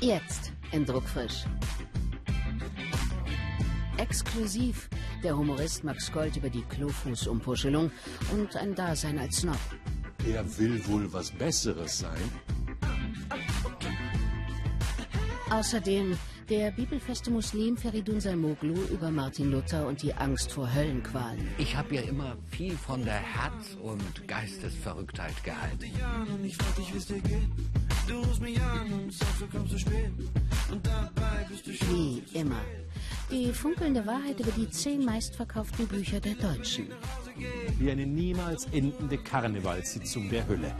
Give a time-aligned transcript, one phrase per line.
[0.00, 1.44] Jetzt in Druckfrisch.
[3.96, 4.88] Exklusiv
[5.22, 7.90] der Humorist Max Gold über die Klofußumpuschelung
[8.32, 9.58] und ein Dasein als Snob.
[10.26, 12.30] Er will wohl was Besseres sein.
[15.50, 16.16] Außerdem
[16.48, 21.46] der bibelfeste Muslim Feridun Salmoglu über Martin Luther und die Angst vor Höllenqualen.
[21.58, 25.92] Ich habe ja immer viel von der Herz- und Geistesverrücktheit gehalten.
[31.90, 32.60] Wie immer.
[33.30, 36.86] Die funkelnde Wahrheit über die zehn meistverkauften Bücher der Deutschen.
[37.78, 40.74] Wie eine niemals endende Karnevalssitzung der Hölle.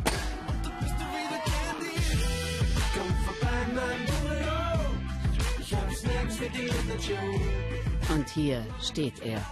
[8.11, 9.45] Und hier steht er.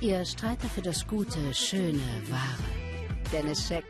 [0.00, 2.64] Ihr Streiter für das Gute, Schöne, Wahre.
[3.32, 3.84] Dennis Scheck.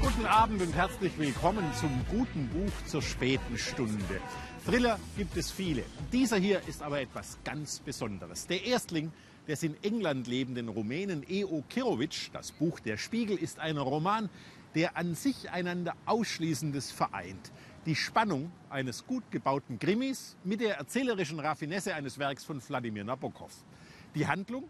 [0.00, 4.20] Guten Abend und herzlich willkommen zum guten Buch zur späten Stunde.
[4.66, 5.84] Thriller gibt es viele.
[6.12, 8.46] Dieser hier ist aber etwas ganz Besonderes.
[8.46, 9.12] Der Erstling
[9.46, 11.62] des in England lebenden Rumänen E.O.
[11.68, 14.30] Kirovic, das Buch Der Spiegel, ist ein Roman,
[14.74, 17.52] der an sich einander Ausschließendes vereint.
[17.86, 23.52] Die Spannung eines gut gebauten Krimis mit der erzählerischen Raffinesse eines Werks von Wladimir Nabokov.
[24.14, 24.64] Die Handlung?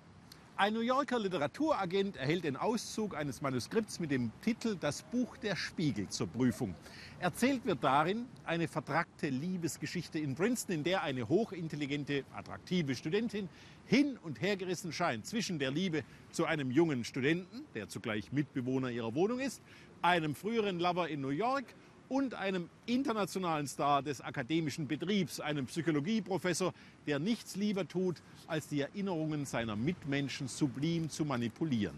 [0.56, 5.54] Ein New Yorker Literaturagent erhält den Auszug eines Manuskripts mit dem Titel Das Buch der
[5.54, 6.74] Spiegel zur Prüfung.
[7.20, 13.48] Erzählt wird darin eine vertrackte Liebesgeschichte in Princeton, in der eine hochintelligente, attraktive Studentin
[13.86, 18.90] hin und her gerissen scheint zwischen der Liebe zu einem jungen Studenten, der zugleich Mitbewohner
[18.90, 19.62] ihrer Wohnung ist,
[20.02, 21.66] einem früheren Lover in New York
[22.08, 26.72] und einem internationalen Star des akademischen Betriebs, einem Psychologieprofessor,
[27.06, 31.96] der nichts lieber tut, als die Erinnerungen seiner Mitmenschen sublim zu manipulieren.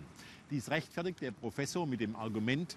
[0.50, 2.76] Dies rechtfertigt der Professor mit dem Argument,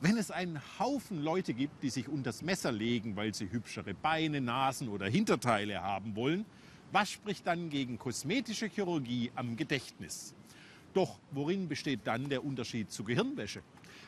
[0.00, 4.40] wenn es einen Haufen Leute gibt, die sich unters Messer legen, weil sie hübschere Beine,
[4.40, 6.46] Nasen oder Hinterteile haben wollen,
[6.92, 10.34] was spricht dann gegen kosmetische Chirurgie am Gedächtnis?
[10.94, 13.62] Doch worin besteht dann der Unterschied zu Gehirnwäsche?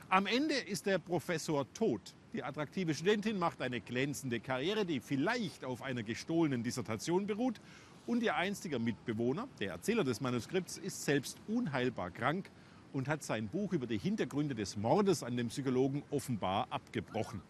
[0.08, 2.14] Am Ende ist der Professor tot.
[2.32, 7.60] Die attraktive Studentin macht eine glänzende Karriere, die vielleicht auf einer gestohlenen Dissertation beruht.
[8.06, 12.50] Und ihr einstiger Mitbewohner, der Erzähler des Manuskripts, ist selbst unheilbar krank
[12.94, 17.42] und hat sein Buch über die Hintergründe des Mordes an dem Psychologen offenbar abgebrochen.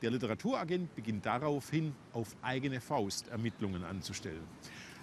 [0.00, 4.44] Der Literaturagent beginnt daraufhin, auf eigene Faust Ermittlungen anzustellen.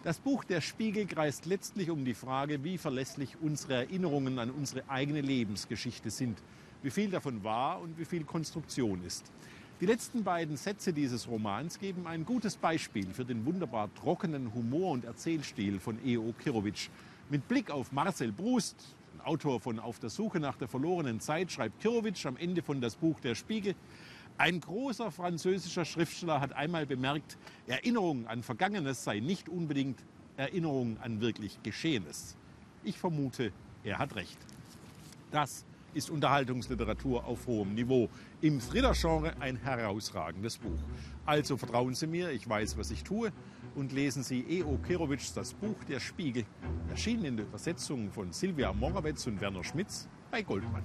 [0.03, 4.89] Das Buch Der Spiegel kreist letztlich um die Frage, wie verlässlich unsere Erinnerungen an unsere
[4.89, 6.41] eigene Lebensgeschichte sind
[6.83, 9.31] wie viel davon wahr und wie viel Konstruktion ist.
[9.79, 14.91] Die letzten beiden Sätze dieses Romans geben ein gutes Beispiel für den wunderbar trockenen Humor
[14.91, 16.33] und Erzählstil von E.O.
[16.33, 16.89] Kirovic.
[17.29, 21.79] Mit Blick auf Marcel Brust, Autor von Auf der Suche nach der verlorenen Zeit, schreibt
[21.79, 23.75] Kirovic am Ende von das Buch Der Spiegel,
[24.39, 30.03] ein großer französischer Schriftsteller hat einmal bemerkt, Erinnerung an Vergangenes sei nicht unbedingt
[30.37, 32.37] Erinnerung an wirklich Geschehenes.
[32.83, 33.51] Ich vermute,
[33.83, 34.37] er hat recht.
[35.31, 35.65] Das
[35.97, 38.07] ist Unterhaltungsliteratur auf hohem Niveau.
[38.41, 40.79] Im Thriller-Genre ein herausragendes Buch.
[41.25, 43.31] Also vertrauen Sie mir, ich weiß, was ich tue.
[43.75, 44.77] Und lesen Sie E.O.
[44.77, 46.45] Kirowitschs Das Buch Der Spiegel,
[46.89, 50.83] erschienen in der Übersetzung von Silvia Morawetz und Werner Schmitz bei Goldmann.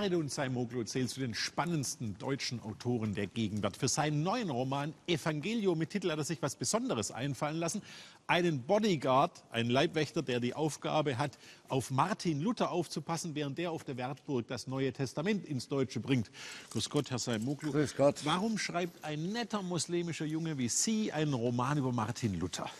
[0.00, 3.76] Feridun Saimoglu zählt zu den spannendsten deutschen Autoren der Gegenwart.
[3.76, 7.82] Für seinen neuen Roman Evangelio mit Titel hat er sich was Besonderes einfallen lassen.
[8.26, 11.36] Einen Bodyguard, einen Leibwächter, der die Aufgabe hat,
[11.68, 16.30] auf Martin Luther aufzupassen, während der auf der Wertburg das Neue Testament ins Deutsche bringt.
[16.70, 17.70] Grüß Gott, Herr Saimoglu.
[17.70, 18.20] Grüß Gott.
[18.24, 22.70] Warum schreibt ein netter muslimischer Junge wie Sie einen Roman über Martin Luther?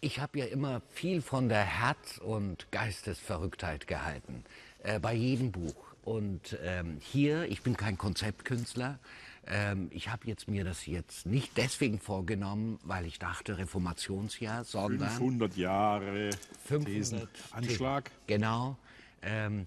[0.00, 4.44] Ich habe ja immer viel von der Herz- und Geistesverrücktheit gehalten.
[4.84, 5.89] Äh, bei jedem Buch.
[6.02, 8.98] Und ähm, hier, ich bin kein Konzeptkünstler.
[9.46, 15.10] Ähm, ich habe jetzt mir das jetzt nicht deswegen vorgenommen, weil ich dachte Reformationsjahr, sondern
[15.10, 16.30] 500 Jahre
[16.66, 17.28] 500 Thesen.
[17.50, 18.10] Anschlag.
[18.26, 18.76] Genau.
[19.22, 19.66] Ähm,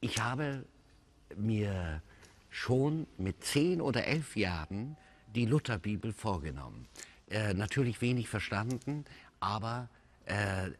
[0.00, 0.64] ich habe
[1.36, 2.02] mir
[2.50, 4.96] schon mit zehn oder elf Jahren
[5.34, 6.86] die Lutherbibel vorgenommen.
[7.28, 9.04] Äh, natürlich wenig verstanden,
[9.40, 9.88] aber
[10.26, 10.70] äh,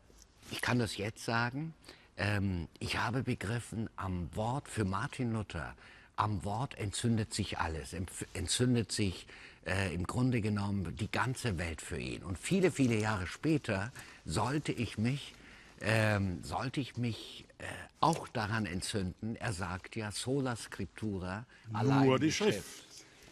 [0.50, 1.75] ich kann das jetzt sagen.
[2.16, 5.75] Ähm, ich habe begriffen, am Wort für Martin Luther,
[6.16, 7.94] am Wort entzündet sich alles,
[8.34, 9.26] entzündet sich
[9.66, 12.22] äh, im Grunde genommen die ganze Welt für ihn.
[12.22, 13.93] Und viele, viele Jahre später
[14.25, 15.34] sollte ich mich,
[15.81, 17.64] ähm, sollte ich mich äh,
[18.00, 19.34] auch daran entzünden.
[19.37, 22.84] Er sagt ja sola scriptura, allein die Schrift.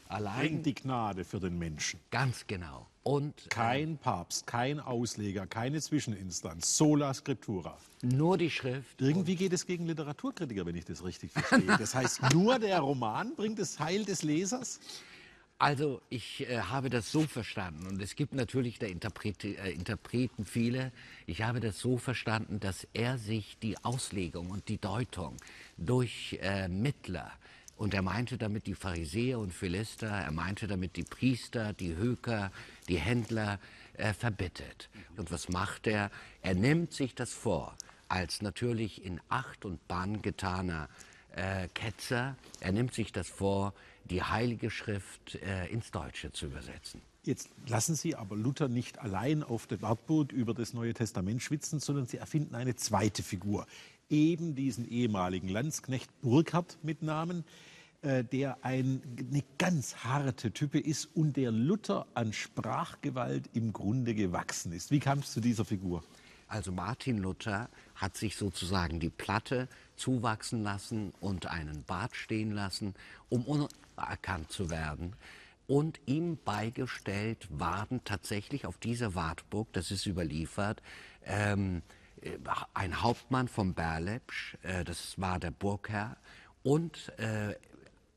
[0.08, 2.00] Allein Bringt die Gnade für den Menschen.
[2.10, 2.86] ganz genau.
[3.04, 6.76] Und Kein Papst, kein Ausleger, keine Zwischeninstanz.
[6.76, 7.76] Sola Scriptura.
[8.02, 9.00] nur die Schrift.
[9.00, 11.76] Irgendwie geht es gegen Literaturkritiker, wenn ich das richtig verstehe.
[11.78, 14.78] Das heißt, nur der Roman bringt das Heil des Lesers?
[15.58, 20.44] Also ich äh, habe das so verstanden und es gibt natürlich der Interprete, äh, Interpreten
[20.44, 20.90] viele.
[21.26, 25.36] Ich habe das so verstanden, dass er sich die Auslegung und die Deutung
[25.76, 27.30] durch äh, Mittler
[27.82, 32.52] und er meinte damit die Pharisäer und Philister, er meinte damit die Priester, die Höker,
[32.88, 33.58] die Händler
[33.94, 34.88] äh, verbittet.
[35.16, 36.12] Und was macht er?
[36.42, 37.76] Er nimmt sich das vor,
[38.06, 40.88] als natürlich in Acht und Bann getaner
[41.34, 43.74] äh, Ketzer, er nimmt sich das vor,
[44.04, 47.02] die Heilige Schrift äh, ins Deutsche zu übersetzen.
[47.24, 51.80] Jetzt lassen Sie aber Luther nicht allein auf der Wartburg über das Neue Testament schwitzen,
[51.80, 53.66] sondern Sie erfinden eine zweite Figur.
[54.08, 57.44] Eben diesen ehemaligen Landsknecht Burkhard mit Namen,
[58.02, 64.14] äh, der ein, eine ganz harte Type ist und der Luther an Sprachgewalt im Grunde
[64.14, 64.90] gewachsen ist.
[64.90, 66.02] Wie kam es zu dieser Figur?
[66.48, 72.94] Also Martin Luther hat sich sozusagen die Platte zuwachsen lassen und einen Bart stehen lassen,
[73.30, 75.14] um unerkannt zu werden.
[75.66, 80.82] Und ihm beigestellt waren tatsächlich auf dieser Wartburg, das ist überliefert,
[81.24, 81.82] ähm,
[82.20, 82.36] äh,
[82.74, 86.16] ein Hauptmann vom Berlepsch, äh, das war der Burgherr,
[86.62, 87.54] und äh,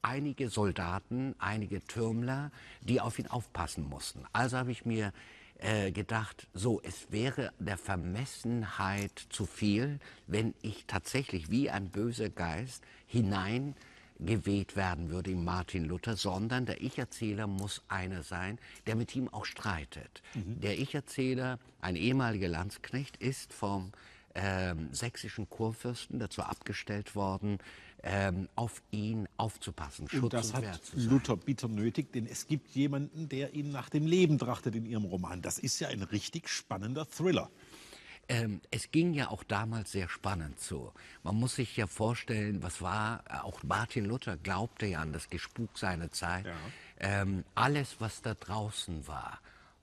[0.05, 4.23] einige Soldaten, einige Türmler, die auf ihn aufpassen mussten.
[4.33, 5.11] Also habe ich mir
[5.57, 12.29] äh, gedacht, so, es wäre der Vermessenheit zu viel, wenn ich tatsächlich wie ein böser
[12.29, 19.15] Geist hineingeweht werden würde in Martin Luther, sondern der Ich-Erzähler muss einer sein, der mit
[19.15, 20.21] ihm auch streitet.
[20.35, 23.91] Der Ich-Erzähler, ein ehemaliger Landsknecht, ist vom
[24.35, 27.57] ähm, sächsischen Kurfürsten dazu abgestellt worden,
[28.03, 30.81] ähm, auf ihn aufzupassen, Schutz Und das und hat.
[30.93, 35.05] Luther bitter nötig, denn es gibt jemanden, der ihm nach dem Leben trachtet in ihrem
[35.05, 35.41] Roman.
[35.41, 37.49] Das ist ja ein richtig spannender Thriller.
[38.27, 40.91] Ähm, es ging ja auch damals sehr spannend zu.
[41.23, 45.29] Man muss sich ja vorstellen, was war, äh, auch Martin Luther glaubte ja an das
[45.29, 46.45] Gespuk seiner Zeit.
[46.99, 49.39] Ähm, alles, was da draußen war,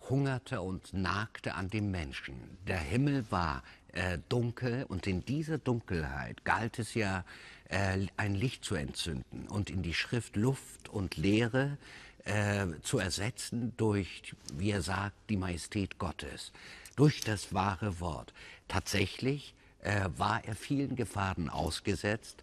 [0.08, 2.58] hungerte und nagte an dem Menschen.
[2.66, 7.24] Der Himmel war äh, dunkel und in dieser Dunkelheit galt es ja,
[7.68, 11.78] äh, ein Licht zu entzünden und in die Schrift Luft und Leere
[12.24, 16.52] äh, zu ersetzen durch, wie er sagt, die Majestät Gottes,
[16.96, 18.32] durch das wahre Wort.
[18.68, 22.42] Tatsächlich äh, war er vielen Gefahren ausgesetzt.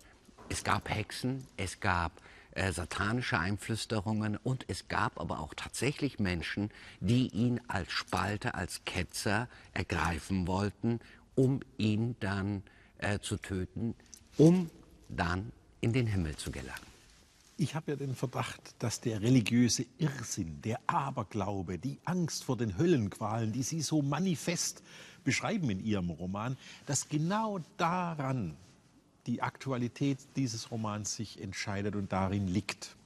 [0.49, 2.11] Es gab Hexen, es gab
[2.51, 8.83] äh, satanische Einflüsterungen und es gab aber auch tatsächlich Menschen, die ihn als Spalter, als
[8.85, 10.99] Ketzer ergreifen wollten,
[11.39, 12.63] um ihn dann
[12.97, 13.95] äh, zu töten,
[14.37, 14.69] um
[15.07, 16.89] dann in den Himmel zu gelangen.
[17.55, 22.77] Ich habe ja den Verdacht, dass der religiöse Irrsinn, der Aberglaube, die Angst vor den
[22.77, 24.83] Höllenqualen, die Sie so manifest
[25.23, 28.57] beschreiben in Ihrem Roman, dass genau daran
[29.25, 32.97] die Aktualität dieses Romans sich entscheidet und darin liegt.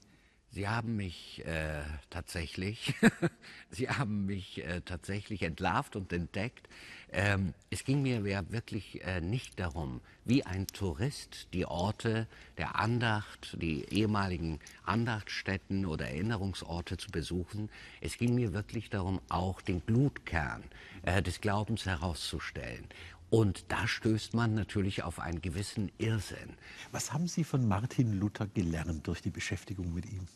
[0.53, 1.81] Sie haben mich äh,
[2.11, 2.93] tatsächlich,
[3.71, 6.69] Sie haben mich äh, tatsächlich entlarvt und entdeckt.
[7.11, 12.27] Ähm, es ging mir ja wirklich äh, nicht darum, wie ein Tourist die Orte
[12.59, 17.71] der Andacht, die ehemaligen Andachtstätten oder Erinnerungsorte zu besuchen.
[17.99, 20.63] Es ging mir wirklich darum, auch den Blutkern
[21.01, 22.87] äh, des Glaubens herauszustellen.
[23.31, 26.57] Und da stößt man natürlich auf einen gewissen Irrsinn.
[26.91, 30.27] Was haben Sie von Martin Luther gelernt durch die Beschäftigung mit ihm?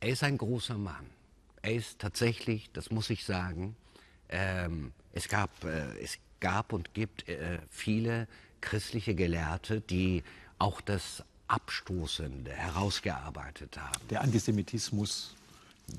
[0.00, 1.06] Er ist ein großer Mann.
[1.62, 3.76] Er ist tatsächlich, das muss ich sagen,
[4.28, 8.28] ähm, es, gab, äh, es gab und gibt äh, viele
[8.60, 10.22] christliche Gelehrte, die
[10.58, 14.00] auch das Abstoßende herausgearbeitet haben.
[14.10, 15.34] Der Antisemitismus,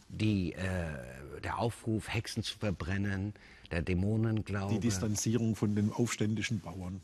[0.07, 3.33] Die, äh, der Aufruf, Hexen zu verbrennen,
[3.71, 4.75] der Dämonenglaube.
[4.75, 7.01] die Distanzierung von den aufständischen Bauern.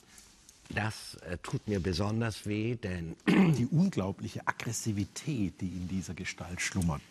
[0.73, 7.01] Das äh, tut mir besonders weh, denn Die unglaubliche Aggressivität, die in dieser Gestalt schlummert.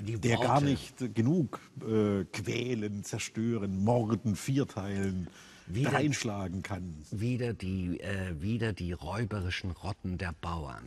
[0.00, 0.46] Die der Worte.
[0.48, 5.28] gar nicht genug äh, quälen, zerstören, morden, vierteilen,
[5.66, 6.94] Wieder- reinschlagen kann.
[7.12, 10.82] wieder die, äh, wieder die räuberischen Rotten der Bauern.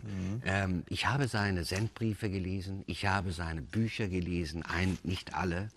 [0.46, 5.70] Ähm, ich habe seine Sendbriefe gelesen, ich habe seine Bücher gelesen, ein, nicht alle.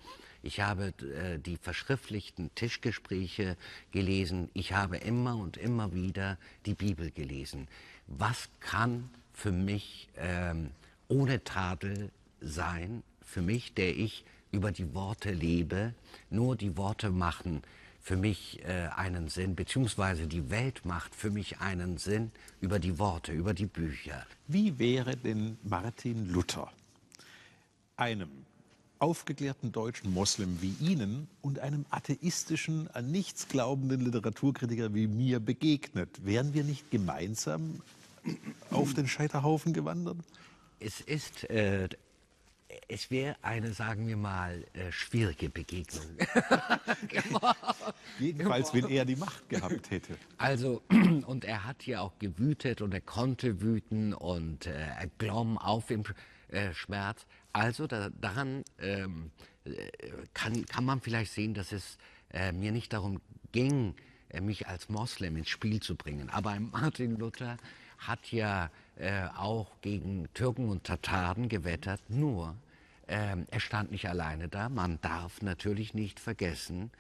[0.43, 3.57] Ich habe äh, die verschriftlichten Tischgespräche
[3.93, 4.51] gelesen.
[4.55, 7.69] Ich habe immer und immer wieder die Bibel gelesen.
[8.07, 10.71] Was kann für mich ähm,
[11.09, 15.95] ohne Tadel sein, für mich, der ich über die Worte lebe,
[16.31, 17.63] nur die Worte machen
[18.01, 22.99] für mich äh, einen Sinn, beziehungsweise die Welt macht für mich einen Sinn über die
[22.99, 24.27] Worte, über die Bücher.
[24.49, 26.73] Wie wäre denn Martin Luther
[27.97, 28.31] einem
[29.01, 36.25] aufgeklärten deutschen Moslem wie Ihnen und einem atheistischen, an nichts glaubenden Literaturkritiker wie mir begegnet?
[36.25, 37.81] Wären wir nicht gemeinsam
[38.71, 40.19] auf den Scheiterhaufen gewandert?
[40.79, 41.89] Es ist, äh,
[42.89, 46.05] es wäre eine, sagen wir mal, äh, schwierige Begegnung.
[48.19, 50.17] Jedenfalls, wenn er die Macht gehabt hätte.
[50.37, 50.83] Also,
[51.27, 55.91] und er hat ja auch gewütet und er konnte wüten und äh, er glomm auf
[55.91, 56.05] im
[56.51, 57.27] äh, Schmerz.
[57.53, 59.31] Also da, daran ähm,
[59.65, 59.73] äh,
[60.35, 61.99] kann, kann man vielleicht sehen, dass es
[62.33, 63.21] äh, mir nicht darum
[63.53, 63.95] ging,
[64.29, 66.31] äh, mich als Moslem ins Spiel zu bringen.
[66.31, 67.57] Aber Martin Luther
[67.99, 72.57] hat ja äh, auch gegen Türken und Tataren gewettert, nur
[73.09, 74.69] ähm, er stand nicht alleine da.
[74.69, 76.91] Man darf natürlich nicht vergessen,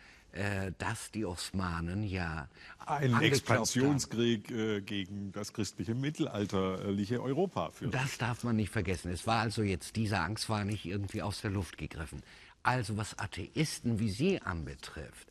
[0.79, 7.95] dass die Osmanen ja Ein angeklopft Expansionskrieg äh, gegen das christliche mittelalterliche Europa führt.
[7.95, 9.11] Das darf man nicht vergessen.
[9.11, 12.23] Es war also jetzt, diese Angst war nicht irgendwie aus der Luft gegriffen.
[12.63, 15.29] Also was Atheisten wie Sie anbetrifft,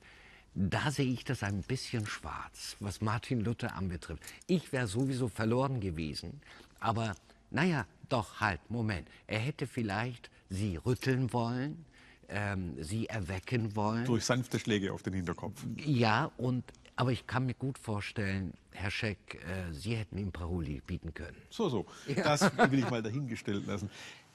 [0.56, 4.24] da sehe ich das ein bisschen schwarz, was Martin Luther anbetrifft.
[4.48, 6.42] Ich wäre sowieso verloren gewesen,
[6.80, 7.16] aber
[7.52, 9.08] naja, doch halt, Moment.
[9.28, 11.86] Er hätte vielleicht Sie rütteln wollen,
[12.30, 14.06] ähm, Sie erwecken wollen.
[14.06, 15.66] Durch sanfte Schläge auf den Hinterkopf.
[15.78, 16.64] Ja, und,
[16.96, 21.38] aber ich kann mir gut vorstellen, Herr Scheck, äh, Sie hätten ihm Paroli bieten können.
[21.50, 21.86] So, so.
[22.16, 23.90] Das will ich mal dahingestellt lassen.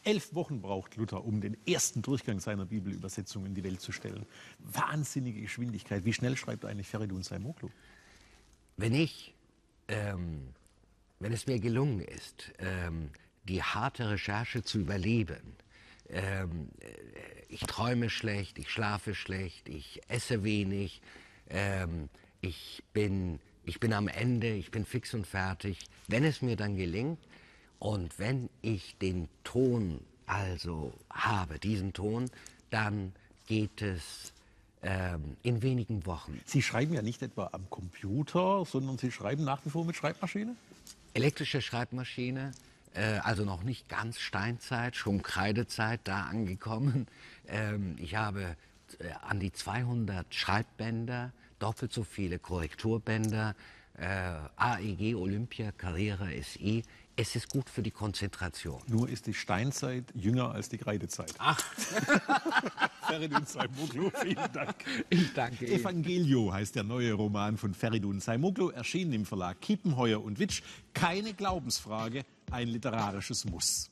[0.05, 4.27] Elf Wochen braucht Luther, um den ersten Durchgang seiner Bibelübersetzung in die Welt zu stellen.
[4.59, 6.05] Wahnsinnige Geschwindigkeit.
[6.05, 7.71] Wie schnell schreibt eigentlich Feridun Saimoglu?
[8.77, 9.35] Wenn ich,
[9.89, 10.49] ähm,
[11.21, 13.11] wenn es mir gelungen ist, ähm,
[13.45, 15.57] die harte Recherche zu überleben,
[16.11, 16.87] ähm, äh,
[17.49, 21.01] ich träume schlecht, ich schlafe schlecht, ich esse wenig,
[21.51, 22.09] ähm,
[22.41, 25.79] ich, bin, ich bin am Ende, ich bin fix und fertig.
[26.09, 27.19] Wenn es mir dann gelingt
[27.79, 32.31] und wenn ich den Ton also habe, diesen Ton,
[32.71, 33.13] dann
[33.47, 34.33] geht es
[34.83, 36.41] ähm, in wenigen Wochen.
[36.45, 40.55] Sie schreiben ja nicht etwa am Computer, sondern Sie schreiben nach wie vor mit Schreibmaschine?
[41.15, 42.53] Elektrische Schreibmaschine,
[42.95, 47.07] äh, also noch nicht ganz Steinzeit, schon Kreidezeit da angekommen.
[47.47, 48.57] Ähm, ich habe
[48.99, 53.55] äh, an die 200 Schreibbänder, doppelt so viele Korrekturbänder,
[53.99, 56.83] äh, AEG, Olympia, Carrera SI.
[57.17, 58.83] Es ist gut für die Konzentration.
[58.89, 61.33] Nur ist die Steinzeit jünger als die Kreidezeit.
[61.39, 61.61] Ach,
[63.07, 64.75] Feridun Saimoglu, vielen Dank.
[65.11, 65.79] ich danke Ihnen.
[65.81, 70.63] Evangelio heißt der neue Roman von Feridun Saimoglu, erschienen im Verlag Kiepenheuer und Witsch.
[70.93, 73.91] Keine Glaubensfrage, ein literarisches Muss.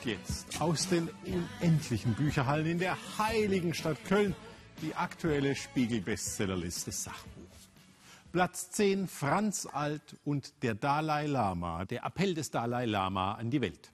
[0.00, 4.34] Und jetzt aus den unendlichen Bücherhallen in der heiligen Stadt Köln
[4.80, 7.42] die aktuelle Spiegel-Bestsellerliste Sachbuch.
[8.32, 13.60] Platz 10 Franz Alt und der Dalai Lama, der Appell des Dalai Lama an die
[13.60, 13.92] Welt.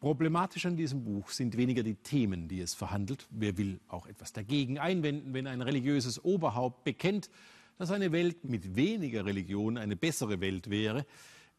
[0.00, 3.26] Problematisch an diesem Buch sind weniger die Themen, die es verhandelt.
[3.28, 7.28] Wer will auch etwas dagegen einwenden, wenn ein religiöses Oberhaupt bekennt,
[7.76, 11.04] dass eine Welt mit weniger Religion eine bessere Welt wäre.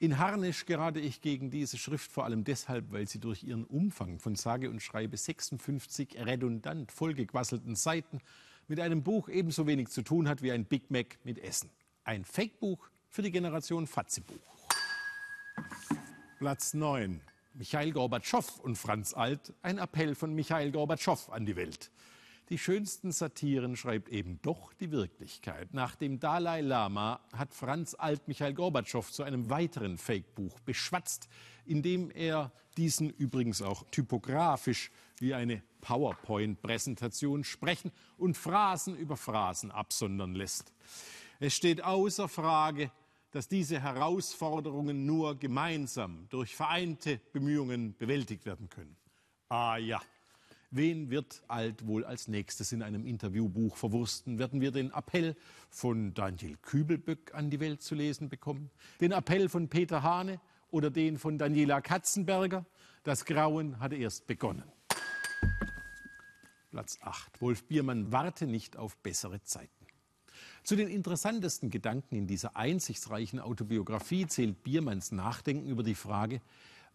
[0.04, 4.20] In Harnisch gerate ich gegen diese Schrift vor allem deshalb, weil sie durch ihren Umfang
[4.20, 8.20] von sage und schreibe 56 redundant vollgequasselten Seiten
[8.68, 11.70] mit einem Buch ebenso wenig zu tun hat wie ein Big Mac mit Essen.
[12.04, 14.36] Ein Fake-Buch für die Generation Fatzebuch.
[16.38, 17.22] Platz 9.
[17.54, 19.54] Michail Gorbatschow und Franz Alt.
[19.62, 21.92] Ein Appell von Michail Gorbatschow an die Welt.
[22.54, 25.74] Die schönsten Satiren schreibt eben doch die Wirklichkeit.
[25.74, 31.28] Nach dem Dalai Lama hat Franz Alt Michail Gorbatschow zu einem weiteren Fake-Buch beschwatzt,
[31.66, 39.72] in dem er diesen übrigens auch typografisch wie eine PowerPoint-Präsentation sprechen und Phrasen über Phrasen
[39.72, 40.76] absondern lässt.
[41.40, 42.92] Es steht außer Frage,
[43.32, 48.96] dass diese Herausforderungen nur gemeinsam durch vereinte Bemühungen bewältigt werden können.
[49.50, 50.00] Ah ja,
[50.76, 54.40] wen wird Alt wohl als nächstes in einem Interviewbuch verwursten?
[54.40, 55.36] Werden wir den Appell
[55.70, 58.70] von Daniel Kübelböck an die Welt zu lesen bekommen?
[59.00, 60.40] Den Appell von Peter Hane
[60.72, 62.66] oder den von Daniela Katzenberger?
[63.04, 64.64] Das Grauen hatte erst begonnen.
[66.72, 67.40] Platz 8.
[67.42, 69.86] Wolf Biermann warte nicht auf bessere Zeiten.
[70.64, 76.42] Zu den interessantesten Gedanken in dieser einsichtsreichen Autobiografie zählt Biermanns Nachdenken über die Frage,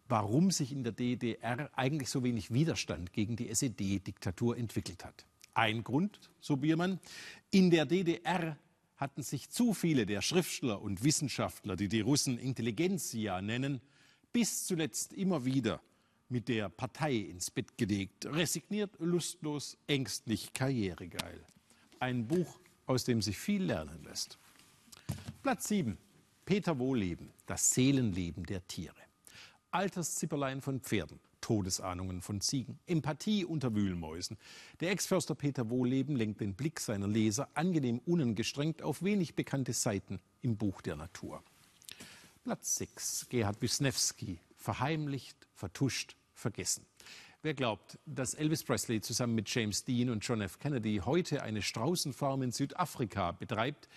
[0.09, 5.25] warum sich in der DDR eigentlich so wenig Widerstand gegen die SED-Diktatur entwickelt hat.
[5.53, 6.99] Ein Grund, so Biermann,
[7.51, 8.57] in der DDR
[8.97, 13.81] hatten sich zu viele der Schriftsteller und Wissenschaftler, die die Russen Intelligenzia nennen,
[14.33, 15.81] bis zuletzt immer wieder
[16.27, 21.43] mit der Partei ins Bett gelegt, resigniert, lustlos, ängstlich, karrieregeil.
[21.99, 24.37] Ein Buch, aus dem sich viel lernen lässt.
[25.41, 25.97] Platz 7.
[26.45, 29.08] Peter Wohleben, das Seelenleben der Tiere.
[29.71, 34.37] Alterszipperlein von Pferden, Todesahnungen von Ziegen, Empathie unter Wühlmäusen.
[34.79, 40.19] Der Ex-Förster Peter Wohleben lenkt den Blick seiner Leser angenehm unangestrengt auf wenig bekannte Seiten
[40.41, 41.43] im Buch der Natur.
[42.43, 43.27] Platz 6.
[43.29, 46.85] Gerhard Wisniewski, verheimlicht, vertuscht, vergessen.
[47.41, 50.59] Wer glaubt, dass Elvis Presley zusammen mit James Dean und John F.
[50.59, 53.87] Kennedy heute eine Straußenfarm in Südafrika betreibt,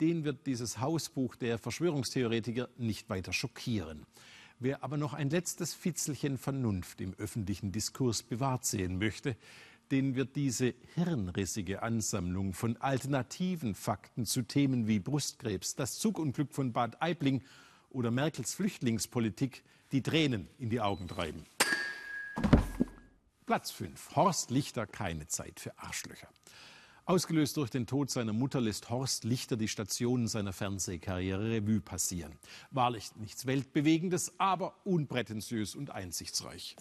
[0.00, 4.06] den wird dieses Hausbuch der Verschwörungstheoretiker nicht weiter schockieren.
[4.64, 9.36] Wer aber noch ein letztes Fitzelchen Vernunft im öffentlichen Diskurs bewahrt sehen möchte,
[9.90, 16.72] den wird diese hirnrissige Ansammlung von alternativen Fakten zu Themen wie Brustkrebs, das Zugunglück von
[16.72, 17.42] Bad Aibling
[17.90, 21.44] oder Merkels Flüchtlingspolitik die Tränen in die Augen treiben.
[23.44, 24.16] Platz 5.
[24.16, 26.30] Horst Lichter, keine Zeit für Arschlöcher.
[27.06, 32.32] Ausgelöst durch den Tod seiner Mutter lässt Horst Lichter die Stationen seiner Fernsehkarriere Revue passieren.
[32.70, 36.76] Wahrlich nichts Weltbewegendes, aber unprätentiös und einsichtsreich.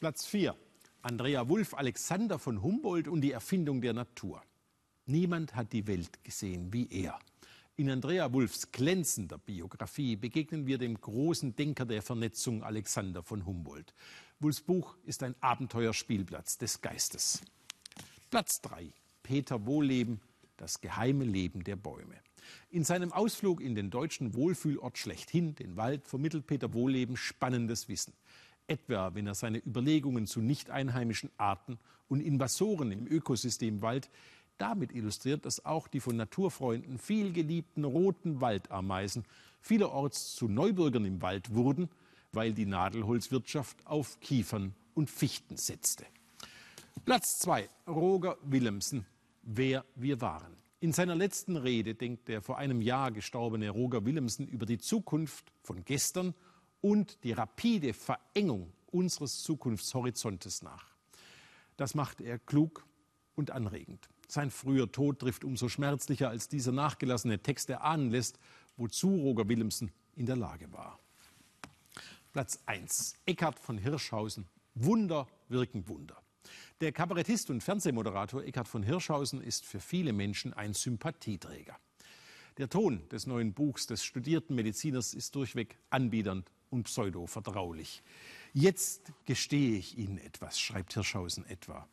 [0.00, 0.56] Platz 4.
[1.02, 4.42] Andrea Wulff, Alexander von Humboldt und die Erfindung der Natur.
[5.06, 7.16] Niemand hat die Welt gesehen wie er.
[7.76, 13.94] In Andrea Wulffs glänzender Biografie begegnen wir dem großen Denker der Vernetzung Alexander von Humboldt.
[14.40, 17.40] Wulffs Buch ist ein Abenteuerspielplatz des Geistes.
[18.30, 18.92] Platz 3.
[19.30, 20.20] Peter Wohlleben,
[20.56, 22.16] das geheime Leben der Bäume.
[22.68, 28.12] In seinem Ausflug in den deutschen Wohlfühlort schlechthin, den Wald, vermittelt Peter Wohlleben spannendes Wissen.
[28.66, 34.10] Etwa, wenn er seine Überlegungen zu nicht einheimischen Arten und Invasoren im Ökosystem Wald
[34.58, 39.22] damit illustriert, dass auch die von Naturfreunden viel geliebten roten Waldameisen
[39.60, 41.88] vielerorts zu Neubürgern im Wald wurden,
[42.32, 46.04] weil die Nadelholzwirtschaft auf Kiefern und Fichten setzte.
[47.04, 47.68] Platz 2.
[47.86, 49.06] Roger Willemsen
[49.42, 50.56] wer wir waren.
[50.80, 55.52] In seiner letzten Rede denkt der vor einem Jahr gestorbene Roger Willemsen über die Zukunft
[55.62, 56.34] von gestern
[56.80, 60.94] und die rapide Verengung unseres Zukunftshorizontes nach.
[61.76, 62.86] Das macht er klug
[63.34, 64.08] und anregend.
[64.26, 68.38] Sein früher Tod trifft umso schmerzlicher, als dieser nachgelassene Text erahnen lässt,
[68.76, 70.98] wozu Roger Willemsen in der Lage war.
[72.32, 73.16] Platz 1.
[73.26, 74.46] Eckhard von Hirschhausen.
[74.74, 76.16] Wunder wirken Wunder.
[76.80, 81.76] Der Kabarettist und Fernsehmoderator Eckhard von Hirschhausen ist für viele Menschen ein Sympathieträger.
[82.56, 88.02] Der Ton des neuen Buchs des studierten Mediziners ist durchweg anbiedernd und pseudo-vertraulich.
[88.52, 91.88] Jetzt gestehe ich Ihnen etwas, schreibt Hirschhausen etwa.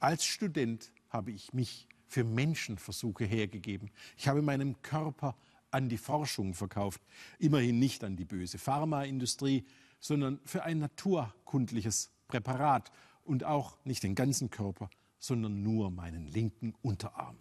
[0.00, 3.90] Als Student habe ich mich für Menschenversuche hergegeben.
[4.16, 5.36] Ich habe meinen Körper
[5.70, 7.02] an die Forschung verkauft,
[7.38, 9.64] immerhin nicht an die böse Pharmaindustrie,
[10.00, 12.90] sondern für ein naturkundliches Präparat
[13.26, 17.36] und auch nicht den ganzen Körper, sondern nur meinen linken Unterarm.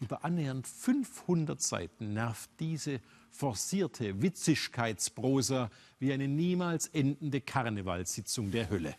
[0.00, 8.94] Über annähernd 500 Seiten nervt diese forcierte Witzigkeitsprosa wie eine niemals endende Karnevalssitzung der Hölle.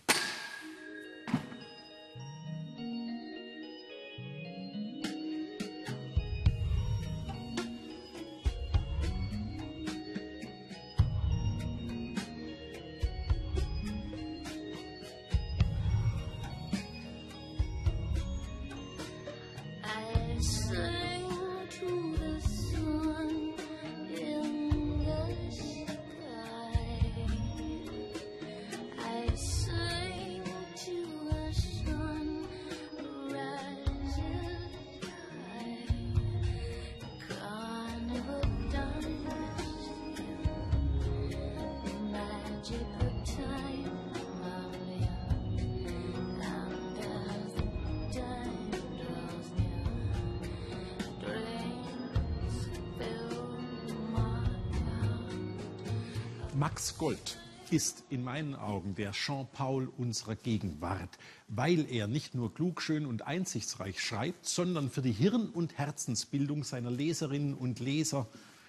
[56.59, 57.37] Max Gold
[57.71, 61.17] ist in meinen Augen der Jean-Paul unserer Gegenwart,
[61.47, 66.65] weil er nicht nur klug, schön und einsichtsreich schreibt, sondern für die Hirn- und Herzensbildung
[66.65, 68.27] seiner Leserinnen und Leser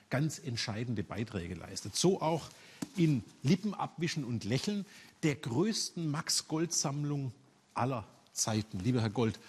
[0.08, 1.96] ganz entscheidende Beiträge leistet.
[1.96, 2.48] So auch
[2.96, 4.86] in Lippen abwischen und lächeln,
[5.24, 7.32] der größten Max-Gold-Sammlung
[7.74, 8.78] aller Zeiten.
[8.78, 9.40] Lieber Herr Gold,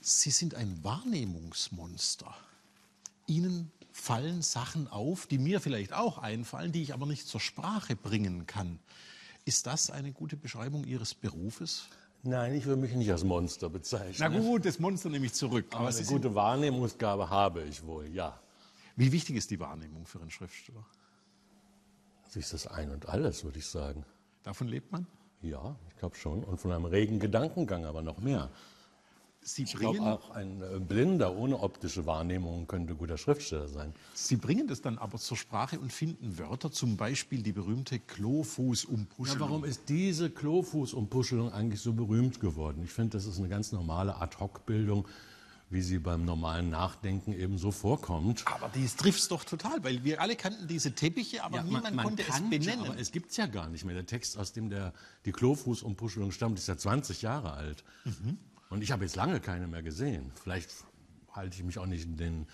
[0.00, 2.34] Sie sind ein Wahrnehmungsmonster.
[3.28, 7.96] Ihnen fallen Sachen auf, die mir vielleicht auch einfallen, die ich aber nicht zur Sprache
[7.96, 8.78] bringen kann.
[9.44, 11.88] Ist das eine gute Beschreibung Ihres Berufes?
[12.22, 14.16] Nein, ich würde mich nicht als Monster bezeichnen.
[14.18, 15.66] Na gut, das Monster nehme ich zurück.
[15.70, 18.38] Aber eine gute Wahrnehmungsgabe habe ich wohl, ja.
[18.96, 20.84] Wie wichtig ist die Wahrnehmung für einen Schriftsteller?
[22.24, 24.04] Das ist das Ein und Alles, würde ich sagen.
[24.42, 25.06] Davon lebt man?
[25.42, 26.44] Ja, ich glaube schon.
[26.44, 28.50] Und von einem regen Gedankengang aber noch mehr.
[29.42, 33.94] Sie ich glaube auch ein äh, Blinder ohne optische Wahrnehmung könnte guter Schriftsteller sein.
[34.12, 39.40] Sie bringen das dann aber zur Sprache und finden Wörter, zum Beispiel die berühmte Klofußumpuschelung.
[39.40, 42.82] Ja, warum ist diese Klofußumpuschelung eigentlich so berühmt geworden?
[42.84, 45.08] Ich finde, das ist eine ganz normale Ad-Hoc-Bildung,
[45.70, 48.44] wie sie beim normalen Nachdenken eben so vorkommt.
[48.46, 51.84] Aber die trifft es doch total, weil wir alle kannten diese Teppiche, aber Ja, niemand
[51.84, 52.86] man, man konnte kannte, es benennen.
[52.86, 53.94] Aber es gibt es ja gar nicht mehr.
[53.94, 54.92] Der Text, aus dem der,
[55.24, 57.84] die Klofußumpuschelung stammt, ist ja 20 Jahre alt.
[58.04, 58.36] Mhm.
[58.70, 60.32] Und ich habe jetzt lange keine mehr gesehen.
[60.42, 60.70] Vielleicht
[61.32, 62.46] halte ich mich auch nicht in den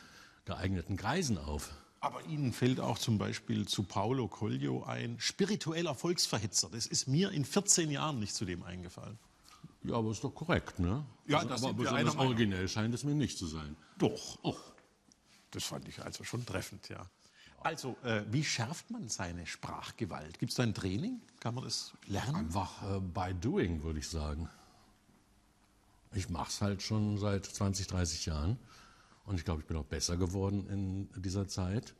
[0.46, 1.70] geeigneten Kreisen auf.
[2.00, 6.68] Aber Ihnen fällt auch zum Beispiel zu Paulo Coelho ein spiritueller Volksverhetzer.
[6.70, 9.18] Das ist mir in 14 Jahren nicht zu dem eingefallen.
[9.82, 11.04] Ja, aber ist doch korrekt, ne?
[11.26, 13.76] Ja, also, das aber besonders originell scheint es mir nicht zu sein.
[13.98, 14.38] Doch.
[15.50, 17.06] Das fand ich also schon treffend, ja.
[17.60, 20.38] Also, äh, wie schärft man seine Sprachgewalt?
[20.38, 21.20] Gibt es da ein Training?
[21.40, 22.36] Kann man das lernen?
[22.36, 24.48] Einfach äh, by doing, würde ich sagen.
[26.16, 28.58] Ich mache es halt schon seit 20, 30 Jahren.
[29.26, 31.94] Und ich glaube, ich bin auch besser geworden in dieser Zeit.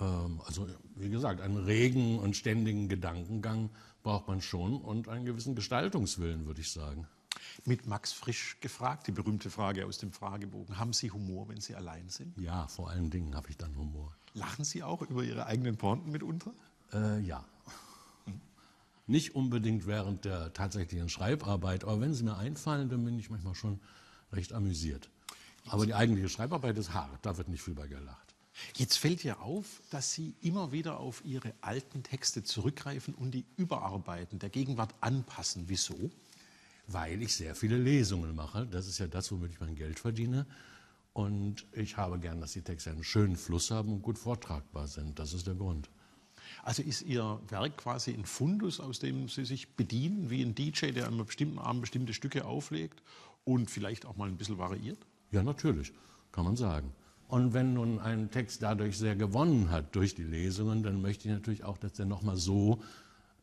[0.00, 3.70] Ähm, also, wie gesagt, einen regen und ständigen Gedankengang
[4.02, 7.06] braucht man schon und einen gewissen Gestaltungswillen, würde ich sagen.
[7.66, 10.78] Mit Max Frisch gefragt, die berühmte Frage aus dem Fragebogen.
[10.78, 12.38] Haben Sie Humor, wenn Sie allein sind?
[12.38, 14.16] Ja, vor allen Dingen habe ich dann Humor.
[14.32, 16.52] Lachen Sie auch über Ihre eigenen Pointen mitunter?
[16.92, 17.44] Äh, ja.
[19.06, 23.54] Nicht unbedingt während der tatsächlichen Schreibarbeit, aber wenn sie mir einfallen, dann bin ich manchmal
[23.54, 23.80] schon
[24.32, 25.10] recht amüsiert.
[25.68, 28.34] Aber die eigentliche Schreibarbeit ist hart, da wird nicht viel bei gelacht.
[28.74, 33.44] Jetzt fällt ja auf, dass Sie immer wieder auf Ihre alten Texte zurückgreifen und die
[33.56, 35.64] überarbeiten, der Gegenwart anpassen.
[35.66, 36.10] Wieso?
[36.86, 38.66] Weil ich sehr viele Lesungen mache.
[38.66, 40.46] Das ist ja das, womit ich mein Geld verdiene.
[41.12, 45.18] Und ich habe gern, dass die Texte einen schönen Fluss haben und gut vortragbar sind.
[45.18, 45.88] Das ist der Grund.
[46.66, 50.90] Also ist Ihr Werk quasi ein Fundus, aus dem Sie sich bedienen, wie ein DJ,
[50.90, 53.04] der an einem bestimmten Abend bestimmte Stücke auflegt
[53.44, 54.98] und vielleicht auch mal ein bisschen variiert?
[55.30, 55.92] Ja, natürlich,
[56.32, 56.90] kann man sagen.
[57.28, 61.34] Und wenn nun ein Text dadurch sehr gewonnen hat durch die Lesungen, dann möchte ich
[61.34, 62.82] natürlich auch, dass der nochmal so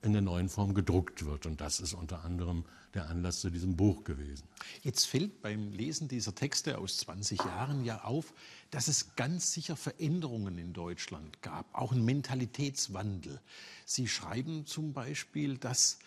[0.04, 1.46] in der neuen Form gedruckt wird.
[1.46, 4.44] Und das ist unter anderem der Anlass zu diesem Buch gewesen.
[4.82, 8.34] Jetzt fällt beim Lesen dieser Texte aus 20 Jahren ja auf,
[8.70, 13.40] dass es ganz sicher Veränderungen in Deutschland gab, auch einen Mentalitätswandel.
[13.86, 16.00] Sie schreiben zum Beispiel, dass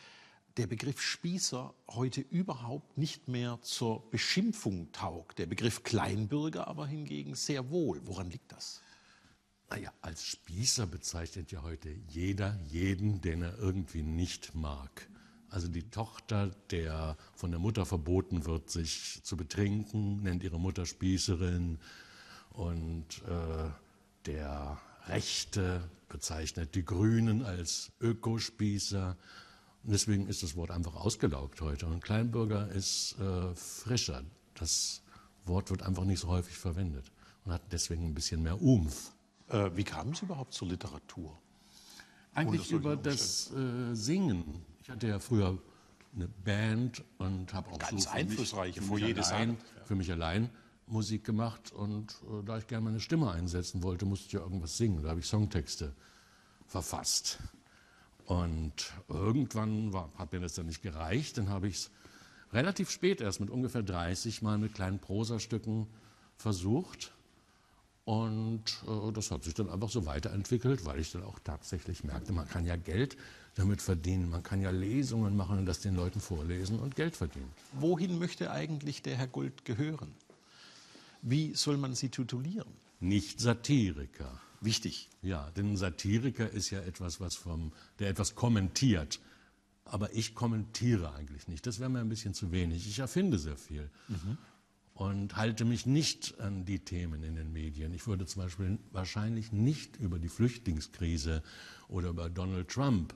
[0.57, 5.39] der Begriff Spießer heute überhaupt nicht mehr zur Beschimpfung taugt.
[5.39, 8.01] Der Begriff Kleinbürger aber hingegen sehr wohl.
[8.05, 8.81] Woran liegt das?
[9.69, 15.09] Naja, als Spießer bezeichnet ja heute jeder jeden, den er irgendwie nicht mag.
[15.51, 20.87] Also die Tochter, der von der Mutter verboten wird, sich zu betrinken, nennt ihre Mutter
[20.87, 21.79] Spießerin.
[22.51, 23.71] Und äh,
[24.27, 29.17] der Rechte bezeichnet die Grünen als Ökospießer.
[29.83, 31.87] Und deswegen ist das Wort einfach ausgelaugt heute.
[31.87, 34.23] Und Kleinbürger ist äh, frischer.
[34.55, 35.03] Das
[35.45, 37.11] Wort wird einfach nicht so häufig verwendet
[37.45, 39.13] und hat deswegen ein bisschen mehr Umf.
[39.49, 41.39] Äh, wie kamen Sie überhaupt zur Literatur?
[42.35, 44.65] Eigentlich über das äh, Singen.
[44.83, 45.59] Ich hatte ja früher
[46.15, 50.13] eine Band und habe auch Ganz so für einflussreiche, mich, für mich, allein, für mich
[50.13, 50.51] allein
[50.87, 51.73] Musik gemacht.
[51.73, 55.03] Und äh, da ich gerne meine Stimme einsetzen wollte, musste ich ja irgendwas singen.
[55.03, 55.95] Da habe ich Songtexte
[56.67, 57.39] verfasst.
[58.25, 61.39] Und irgendwann war, hat mir das dann nicht gereicht.
[61.39, 61.91] Dann habe ich es
[62.53, 65.87] relativ spät erst mit ungefähr 30 Mal mit kleinen Prosastücken
[66.37, 67.13] versucht.
[68.07, 72.33] Und äh, das hat sich dann einfach so weiterentwickelt, weil ich dann auch tatsächlich merkte,
[72.33, 73.17] man kann ja Geld
[73.57, 74.31] damit verdienen.
[74.31, 77.51] Man kann ja Lesungen machen und das den Leuten vorlesen und Geld verdienen.
[77.73, 80.15] Wohin möchte eigentlich der Herr Gold gehören?
[81.21, 82.69] Wie soll man Sie titulieren?
[83.01, 84.41] Nicht Satiriker.
[84.61, 85.11] Wichtig.
[85.21, 89.19] Ja, denn ein Satiriker ist ja etwas, was vom, der etwas kommentiert.
[89.85, 91.67] Aber ich kommentiere eigentlich nicht.
[91.67, 92.87] Das wäre mir ein bisschen zu wenig.
[92.87, 93.91] Ich erfinde sehr viel.
[94.97, 97.93] Und halte mich nicht an die Themen in den Medien.
[97.93, 101.43] Ich würde zum Beispiel wahrscheinlich nicht über die Flüchtlingskrise
[101.89, 103.15] oder über Donald Trump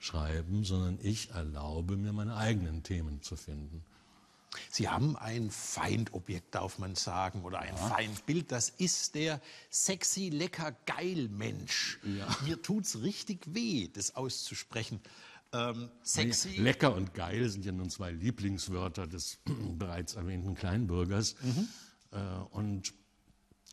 [0.00, 3.84] schreiben, sondern ich erlaube mir meine eigenen Themen zu finden.
[4.70, 7.88] Sie haben ein Feindobjekt, darf man sagen, oder ein ja.
[7.88, 8.50] Feindbild.
[8.50, 9.40] Das ist der
[9.70, 12.00] sexy, lecker, geil Mensch.
[12.02, 12.26] Ja.
[12.44, 15.00] Mir es richtig weh, das auszusprechen.
[15.52, 16.56] Ähm, sexy.
[16.60, 19.38] Lecker und geil sind ja nun zwei Lieblingswörter des
[19.78, 21.36] bereits erwähnten Kleinbürgers.
[21.42, 21.68] Mhm.
[22.12, 22.18] Äh,
[22.50, 22.92] und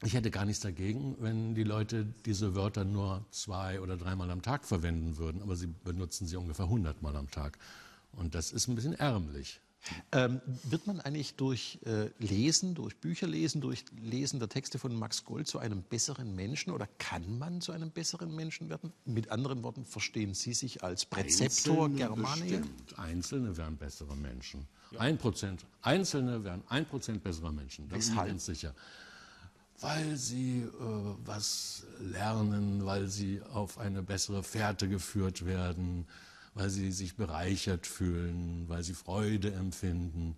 [0.04, 4.42] ich hätte gar nichts dagegen, wenn die Leute diese Wörter nur zwei oder dreimal am
[4.42, 7.58] Tag verwenden würden, aber sie benutzen sie ungefähr hundertmal am Tag.
[8.12, 9.60] Und das ist ein bisschen ärmlich.
[10.12, 14.94] Ähm, wird man eigentlich durch äh, Lesen, durch Bücher lesen, durch Lesen der Texte von
[14.94, 18.92] Max Gold zu einem besseren Menschen oder kann man zu einem besseren Menschen werden?
[19.06, 22.62] Mit anderen Worten, verstehen Sie sich als Präzeptor Germania?
[22.98, 24.68] Einzelne wären bessere Menschen.
[24.98, 25.66] Ein Prozent.
[25.82, 27.90] Einzelne wären ein Prozent bessere Menschen.
[27.90, 28.36] Das Weshalb?
[28.36, 28.74] ist sicher.
[29.80, 30.70] Weil sie äh,
[31.24, 36.08] was lernen, weil sie auf eine bessere Fährte geführt werden,
[36.58, 40.36] weil sie sich bereichert fühlen, weil sie Freude empfinden.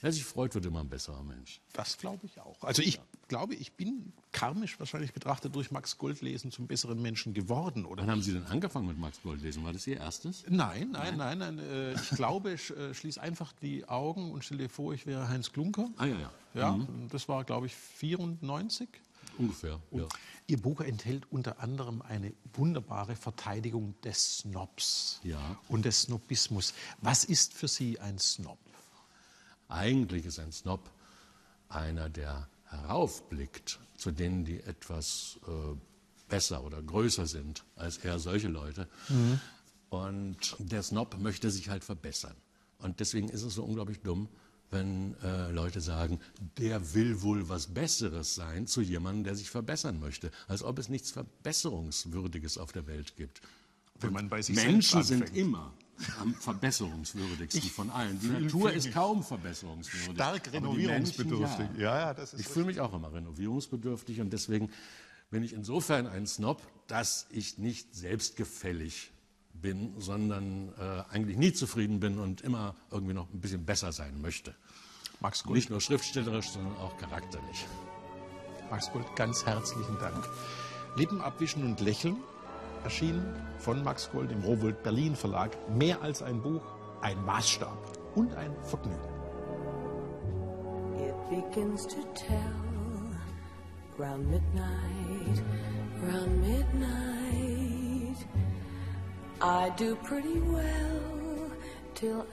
[0.00, 1.60] Wer sich freut, wird immer ein besserer Mensch.
[1.72, 2.64] Das glaube ich auch.
[2.64, 3.02] Also ich ja.
[3.28, 7.84] glaube, ich bin karmisch wahrscheinlich betrachtet durch Max Goldlesen zum besseren Menschen geworden.
[7.84, 8.02] Oder?
[8.02, 9.64] Wann haben Sie denn angefangen mit Max Goldlesen?
[9.64, 10.44] War das Ihr erstes?
[10.48, 11.38] Nein, nein, nein.
[11.38, 14.92] nein, nein äh, ich glaube, ich äh, schließe einfach die Augen und stelle dir vor,
[14.92, 15.88] ich wäre Heinz Klunker.
[15.96, 16.30] Ah ja, ja.
[16.54, 17.08] Ja, mhm.
[17.08, 18.88] das war, glaube ich, 94.
[19.38, 19.80] Ungefähr.
[19.90, 20.06] Ja.
[20.46, 25.58] Ihr Buch enthält unter anderem eine wunderbare Verteidigung des Snobs ja.
[25.68, 26.74] und des Snobismus.
[27.00, 28.58] Was ist für Sie ein Snob?
[29.68, 30.90] Eigentlich ist ein Snob
[31.68, 35.76] einer, der heraufblickt zu denen, die etwas äh,
[36.28, 38.88] besser oder größer sind als er, solche Leute.
[39.08, 39.40] Mhm.
[39.90, 42.34] Und der Snob möchte sich halt verbessern.
[42.78, 44.28] Und deswegen ist es so unglaublich dumm,
[44.72, 46.18] wenn äh, Leute sagen,
[46.58, 50.30] der will wohl was Besseres sein zu jemandem, der sich verbessern möchte.
[50.48, 53.42] Als ob es nichts Verbesserungswürdiges auf der Welt gibt.
[54.00, 55.72] Wenn man bei sich Menschen sind immer
[56.20, 58.18] am verbesserungswürdigsten ich von allen.
[58.18, 60.14] Die Natur ist kaum verbesserungswürdig.
[60.14, 61.58] Stark renovierungsbedürftig.
[61.58, 61.96] Menschen, ja.
[61.96, 64.70] Ja, ja, das ist ich fühle mich auch immer renovierungsbedürftig und deswegen
[65.30, 69.12] bin ich insofern ein Snob, dass ich nicht selbstgefällig
[69.54, 74.20] bin, sondern äh, eigentlich nie zufrieden bin und immer irgendwie noch ein bisschen besser sein
[74.20, 74.54] möchte.
[75.20, 75.56] Max Gold.
[75.56, 77.66] Nicht nur schriftstellerisch, sondern auch charakterlich.
[78.70, 80.28] Max Gold, ganz herzlichen Dank.
[80.96, 82.16] Lippen abwischen und lächeln
[82.84, 83.24] erschienen
[83.58, 85.56] von Max Gold im Rowold Berlin Verlag.
[85.70, 86.62] Mehr als ein Buch,
[87.00, 87.78] ein Maßstab
[88.16, 89.00] und ein Vergnügen.
[90.98, 92.52] It begins to tell
[93.98, 95.42] round midnight,
[96.02, 97.71] round midnight.
[99.44, 101.50] I do pretty well
[101.96, 102.24] till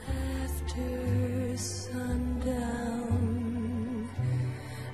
[0.46, 2.88] after sundown.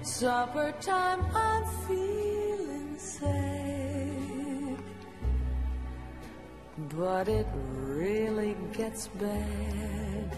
[0.01, 4.77] Supper time, I'm feeling sad.
[6.95, 10.37] But it really gets bad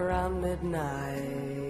[0.00, 1.69] around midnight.